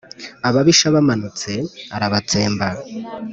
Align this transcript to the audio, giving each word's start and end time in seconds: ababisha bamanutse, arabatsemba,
ababisha 0.47 0.87
bamanutse, 0.95 1.51
arabatsemba, 1.95 2.67